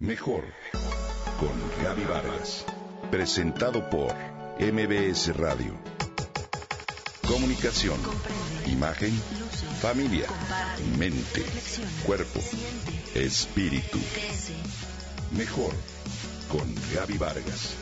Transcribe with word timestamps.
Mejor 0.00 0.44
con 1.40 1.82
Gaby 1.82 2.04
Vargas. 2.04 2.64
Presentado 3.10 3.90
por 3.90 4.14
MBS 4.60 5.36
Radio. 5.36 5.76
Comunicación, 7.26 7.98
imagen, 8.66 9.10
familia, 9.80 10.28
mente, 10.96 11.42
cuerpo, 12.06 12.38
espíritu. 13.16 13.98
Mejor 15.36 15.72
con 16.48 16.72
Gaby 16.94 17.18
Vargas. 17.18 17.74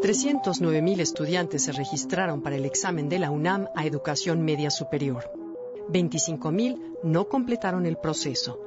309.000 0.00 1.00
estudiantes 1.00 1.64
se 1.64 1.72
registraron 1.72 2.40
para 2.40 2.56
el 2.56 2.64
examen 2.64 3.10
de 3.10 3.18
la 3.18 3.30
UNAM 3.30 3.68
a 3.76 3.84
Educación 3.84 4.42
Media 4.42 4.70
Superior. 4.70 5.41
25.000 5.88 6.98
no 7.02 7.28
completaron 7.28 7.86
el 7.86 7.96
proceso. 7.96 8.58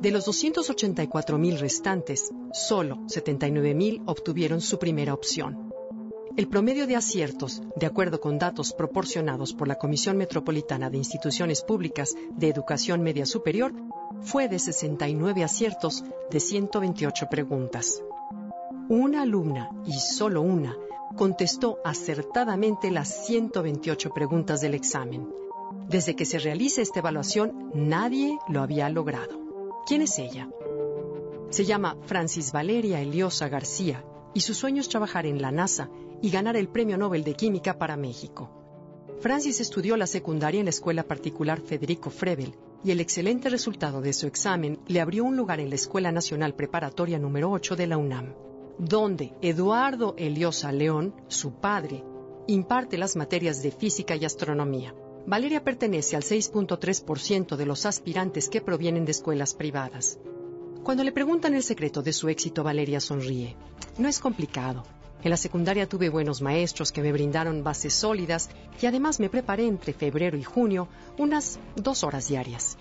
De 0.00 0.10
los 0.10 0.28
284.000 0.28 1.58
restantes, 1.58 2.30
solo 2.52 2.98
79.000 3.06 4.02
obtuvieron 4.06 4.60
su 4.60 4.78
primera 4.78 5.12
opción. 5.12 5.72
El 6.36 6.46
promedio 6.46 6.86
de 6.86 6.94
aciertos, 6.94 7.62
de 7.74 7.86
acuerdo 7.86 8.20
con 8.20 8.38
datos 8.38 8.72
proporcionados 8.72 9.54
por 9.54 9.66
la 9.66 9.74
Comisión 9.74 10.16
Metropolitana 10.16 10.88
de 10.88 10.96
Instituciones 10.96 11.62
Públicas 11.62 12.14
de 12.30 12.48
Educación 12.48 13.02
Media 13.02 13.26
Superior, 13.26 13.72
fue 14.20 14.48
de 14.48 14.60
69 14.60 15.42
aciertos 15.42 16.04
de 16.30 16.38
128 16.38 17.26
preguntas. 17.28 18.00
Una 18.88 19.22
alumna, 19.22 19.70
y 19.84 19.94
solo 19.94 20.42
una, 20.42 20.76
contestó 21.16 21.78
acertadamente 21.84 22.92
las 22.92 23.26
128 23.26 24.10
preguntas 24.14 24.60
del 24.60 24.74
examen. 24.74 25.28
Desde 25.88 26.14
que 26.14 26.26
se 26.26 26.38
realice 26.38 26.82
esta 26.82 26.98
evaluación, 26.98 27.70
nadie 27.72 28.38
lo 28.50 28.60
había 28.60 28.90
logrado. 28.90 29.38
¿Quién 29.86 30.02
es 30.02 30.18
ella? 30.18 30.50
Se 31.48 31.64
llama 31.64 31.96
Francis 32.04 32.52
Valeria 32.52 33.00
Eliosa 33.00 33.48
García 33.48 34.04
y 34.34 34.40
su 34.40 34.52
sueño 34.52 34.82
es 34.82 34.90
trabajar 34.90 35.24
en 35.24 35.40
la 35.40 35.50
NASA 35.50 35.88
y 36.20 36.28
ganar 36.28 36.56
el 36.56 36.68
Premio 36.68 36.98
Nobel 36.98 37.24
de 37.24 37.32
Química 37.32 37.78
para 37.78 37.96
México. 37.96 38.50
Francis 39.20 39.60
estudió 39.60 39.96
la 39.96 40.06
secundaria 40.06 40.58
en 40.58 40.66
la 40.66 40.70
escuela 40.70 41.04
particular 41.04 41.62
Federico 41.62 42.10
Frebel 42.10 42.54
y 42.84 42.90
el 42.90 43.00
excelente 43.00 43.48
resultado 43.48 44.02
de 44.02 44.12
su 44.12 44.26
examen 44.26 44.80
le 44.88 45.00
abrió 45.00 45.24
un 45.24 45.38
lugar 45.38 45.58
en 45.58 45.70
la 45.70 45.76
Escuela 45.76 46.12
Nacional 46.12 46.54
Preparatoria 46.54 47.18
número 47.18 47.50
8 47.50 47.76
de 47.76 47.86
la 47.86 47.96
UNAM, 47.96 48.34
donde 48.78 49.32
Eduardo 49.40 50.14
Eliosa 50.18 50.70
León, 50.70 51.14
su 51.28 51.54
padre, 51.54 52.04
imparte 52.46 52.98
las 52.98 53.16
materias 53.16 53.62
de 53.62 53.70
física 53.70 54.16
y 54.16 54.26
astronomía. 54.26 54.94
Valeria 55.28 55.62
pertenece 55.62 56.16
al 56.16 56.22
6.3% 56.22 57.56
de 57.56 57.66
los 57.66 57.84
aspirantes 57.84 58.48
que 58.48 58.62
provienen 58.62 59.04
de 59.04 59.10
escuelas 59.10 59.52
privadas. 59.52 60.18
Cuando 60.82 61.04
le 61.04 61.12
preguntan 61.12 61.52
el 61.52 61.62
secreto 61.62 62.00
de 62.00 62.14
su 62.14 62.30
éxito, 62.30 62.64
Valeria 62.64 62.98
sonríe. 62.98 63.54
No 63.98 64.08
es 64.08 64.20
complicado. 64.20 64.84
En 65.22 65.28
la 65.28 65.36
secundaria 65.36 65.86
tuve 65.86 66.08
buenos 66.08 66.40
maestros 66.40 66.92
que 66.92 67.02
me 67.02 67.12
brindaron 67.12 67.62
bases 67.62 67.92
sólidas 67.92 68.48
y 68.80 68.86
además 68.86 69.20
me 69.20 69.28
preparé 69.28 69.66
entre 69.66 69.92
febrero 69.92 70.38
y 70.38 70.44
junio 70.44 70.88
unas 71.18 71.60
dos 71.76 72.04
horas 72.04 72.28
diarias. 72.28 72.78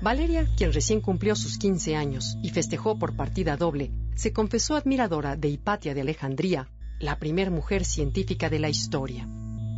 Valeria, 0.00 0.48
quien 0.56 0.72
recién 0.72 1.00
cumplió 1.00 1.34
sus 1.34 1.58
15 1.58 1.96
años 1.96 2.36
y 2.40 2.50
festejó 2.50 3.00
por 3.00 3.16
partida 3.16 3.56
doble, 3.56 3.90
se 4.14 4.32
confesó 4.32 4.76
admiradora 4.76 5.34
de 5.34 5.48
Hipatia 5.48 5.92
de 5.92 6.02
Alejandría, 6.02 6.68
la 7.00 7.18
primer 7.18 7.50
mujer 7.50 7.84
científica 7.84 8.48
de 8.48 8.60
la 8.60 8.68
historia 8.68 9.26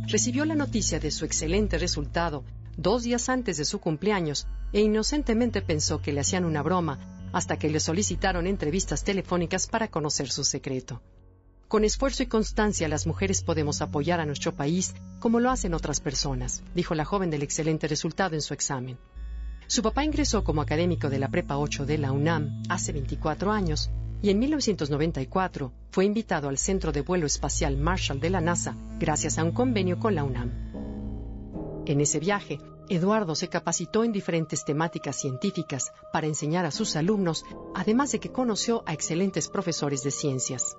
recibió 0.07 0.45
la 0.45 0.55
noticia 0.55 0.99
de 0.99 1.11
su 1.11 1.25
excelente 1.25 1.77
resultado 1.77 2.45
dos 2.77 3.03
días 3.03 3.27
antes 3.27 3.57
de 3.57 3.65
su 3.65 3.79
cumpleaños 3.79 4.47
e 4.71 4.79
inocentemente 4.81 5.61
pensó 5.61 6.01
que 6.01 6.13
le 6.13 6.21
hacían 6.21 6.45
una 6.45 6.63
broma 6.63 7.29
hasta 7.33 7.57
que 7.57 7.69
le 7.69 7.81
solicitaron 7.81 8.47
entrevistas 8.47 9.03
telefónicas 9.03 9.67
para 9.67 9.89
conocer 9.89 10.29
su 10.29 10.45
secreto. 10.45 11.01
Con 11.67 11.83
esfuerzo 11.83 12.23
y 12.23 12.27
constancia 12.27 12.87
las 12.87 13.05
mujeres 13.05 13.43
podemos 13.43 13.81
apoyar 13.81 14.21
a 14.21 14.25
nuestro 14.25 14.55
país 14.55 14.95
como 15.19 15.41
lo 15.41 15.51
hacen 15.51 15.73
otras 15.73 15.99
personas, 15.99 16.63
dijo 16.73 16.95
la 16.95 17.03
joven 17.03 17.29
del 17.29 17.43
excelente 17.43 17.87
resultado 17.87 18.35
en 18.35 18.41
su 18.41 18.53
examen. 18.53 18.97
Su 19.67 19.81
papá 19.81 20.05
ingresó 20.05 20.45
como 20.45 20.61
académico 20.61 21.09
de 21.09 21.19
la 21.19 21.27
Prepa 21.27 21.57
8 21.57 21.85
de 21.85 21.97
la 21.97 22.13
UNAM 22.13 22.63
hace 22.69 22.93
24 22.93 23.51
años 23.51 23.89
y 24.21 24.29
en 24.29 24.39
1994 24.39 25.71
fue 25.91 26.05
invitado 26.05 26.49
al 26.49 26.57
Centro 26.57 26.91
de 26.91 27.01
Vuelo 27.01 27.25
Espacial 27.25 27.77
Marshall 27.77 28.19
de 28.19 28.29
la 28.29 28.41
NASA 28.41 28.75
gracias 28.99 29.37
a 29.37 29.43
un 29.43 29.51
convenio 29.51 29.99
con 29.99 30.15
la 30.15 30.23
UNAM. 30.23 31.83
En 31.85 32.01
ese 32.01 32.19
viaje, 32.19 32.59
Eduardo 32.89 33.35
se 33.35 33.49
capacitó 33.49 34.03
en 34.03 34.11
diferentes 34.11 34.63
temáticas 34.63 35.17
científicas 35.17 35.91
para 36.11 36.27
enseñar 36.27 36.65
a 36.65 36.71
sus 36.71 36.95
alumnos, 36.95 37.43
además 37.75 38.11
de 38.11 38.19
que 38.19 38.31
conoció 38.31 38.83
a 38.85 38.93
excelentes 38.93 39.49
profesores 39.49 40.03
de 40.03 40.11
ciencias. 40.11 40.77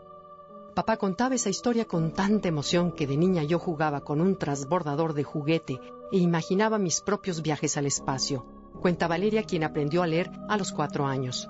Papá 0.74 0.96
contaba 0.96 1.34
esa 1.34 1.50
historia 1.50 1.86
con 1.86 2.12
tanta 2.12 2.48
emoción 2.48 2.92
que 2.92 3.06
de 3.06 3.16
niña 3.16 3.42
yo 3.42 3.58
jugaba 3.58 4.00
con 4.00 4.20
un 4.20 4.36
transbordador 4.36 5.12
de 5.12 5.24
juguete 5.24 5.80
e 6.12 6.18
imaginaba 6.18 6.78
mis 6.78 7.00
propios 7.00 7.42
viajes 7.42 7.76
al 7.76 7.86
espacio. 7.86 8.46
Cuenta 8.80 9.08
Valeria 9.08 9.42
quien 9.42 9.64
aprendió 9.64 10.02
a 10.02 10.06
leer 10.06 10.30
a 10.48 10.56
los 10.56 10.72
cuatro 10.72 11.06
años. 11.06 11.48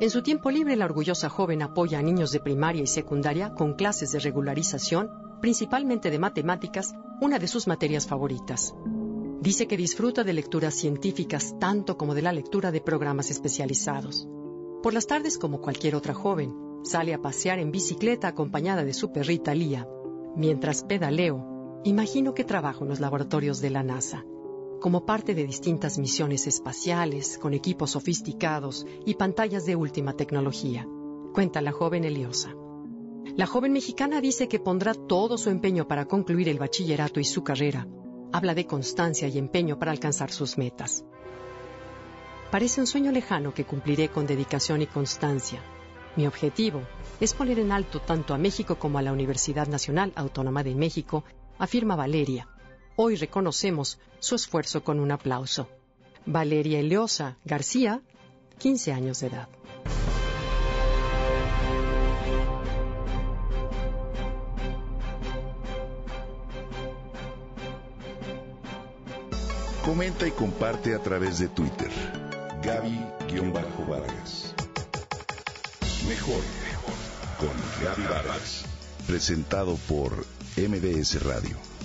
En 0.00 0.10
su 0.10 0.22
tiempo 0.22 0.52
libre, 0.52 0.76
la 0.76 0.84
orgullosa 0.84 1.28
joven 1.28 1.60
apoya 1.60 1.98
a 1.98 2.02
niños 2.02 2.30
de 2.30 2.38
primaria 2.38 2.82
y 2.82 2.86
secundaria 2.86 3.52
con 3.54 3.74
clases 3.74 4.12
de 4.12 4.20
regularización, 4.20 5.10
principalmente 5.40 6.12
de 6.12 6.20
matemáticas, 6.20 6.94
una 7.20 7.40
de 7.40 7.48
sus 7.48 7.66
materias 7.66 8.06
favoritas. 8.06 8.76
Dice 9.40 9.66
que 9.66 9.76
disfruta 9.76 10.22
de 10.22 10.34
lecturas 10.34 10.74
científicas 10.74 11.56
tanto 11.58 11.96
como 11.96 12.14
de 12.14 12.22
la 12.22 12.32
lectura 12.32 12.70
de 12.70 12.80
programas 12.80 13.32
especializados. 13.32 14.28
Por 14.84 14.94
las 14.94 15.08
tardes, 15.08 15.36
como 15.36 15.60
cualquier 15.60 15.96
otra 15.96 16.14
joven, 16.14 16.54
sale 16.84 17.12
a 17.12 17.20
pasear 17.20 17.58
en 17.58 17.72
bicicleta 17.72 18.28
acompañada 18.28 18.84
de 18.84 18.94
su 18.94 19.10
perrita 19.10 19.52
Lía. 19.52 19.88
Mientras 20.36 20.84
pedaleo, 20.84 21.80
imagino 21.82 22.34
que 22.34 22.44
trabajo 22.44 22.84
en 22.84 22.90
los 22.90 23.00
laboratorios 23.00 23.60
de 23.60 23.70
la 23.70 23.82
NASA 23.82 24.24
como 24.80 25.04
parte 25.04 25.34
de 25.34 25.46
distintas 25.46 25.98
misiones 25.98 26.46
espaciales, 26.46 27.38
con 27.38 27.52
equipos 27.52 27.92
sofisticados 27.92 28.86
y 29.04 29.14
pantallas 29.14 29.66
de 29.66 29.76
última 29.76 30.14
tecnología, 30.14 30.86
cuenta 31.34 31.60
la 31.60 31.72
joven 31.72 32.04
Eliosa. 32.04 32.54
La 33.36 33.46
joven 33.46 33.72
mexicana 33.72 34.20
dice 34.20 34.48
que 34.48 34.60
pondrá 34.60 34.94
todo 34.94 35.36
su 35.36 35.50
empeño 35.50 35.86
para 35.86 36.06
concluir 36.06 36.48
el 36.48 36.58
bachillerato 36.58 37.20
y 37.20 37.24
su 37.24 37.42
carrera. 37.42 37.86
Habla 38.32 38.54
de 38.54 38.66
constancia 38.66 39.28
y 39.28 39.38
empeño 39.38 39.78
para 39.78 39.90
alcanzar 39.90 40.30
sus 40.30 40.58
metas. 40.58 41.04
Parece 42.50 42.80
un 42.80 42.86
sueño 42.86 43.12
lejano 43.12 43.52
que 43.52 43.64
cumpliré 43.64 44.08
con 44.08 44.26
dedicación 44.26 44.82
y 44.82 44.86
constancia. 44.86 45.60
Mi 46.16 46.26
objetivo 46.26 46.82
es 47.20 47.34
poner 47.34 47.58
en 47.58 47.72
alto 47.72 48.00
tanto 48.00 48.34
a 48.34 48.38
México 48.38 48.76
como 48.76 48.98
a 48.98 49.02
la 49.02 49.12
Universidad 49.12 49.66
Nacional 49.66 50.12
Autónoma 50.16 50.62
de 50.62 50.74
México, 50.74 51.24
afirma 51.58 51.94
Valeria, 51.94 52.48
Hoy 53.00 53.14
reconocemos 53.14 54.00
su 54.18 54.34
esfuerzo 54.34 54.82
con 54.82 54.98
un 54.98 55.12
aplauso. 55.12 55.68
Valeria 56.26 56.80
Eliosa 56.80 57.36
García, 57.44 58.02
15 58.58 58.92
años 58.92 59.20
de 59.20 59.28
edad. 59.28 59.48
Comenta 69.84 70.26
y 70.26 70.32
comparte 70.32 70.96
a 70.96 70.98
través 70.98 71.38
de 71.38 71.46
Twitter. 71.46 71.92
Gaby-Vargas. 72.64 74.54
Mejor 76.08 76.42
con 77.38 77.84
Gaby 77.84 78.02
Vargas. 78.12 78.64
Presentado 79.06 79.76
por 79.86 80.26
MBS 80.56 81.22
Radio. 81.22 81.77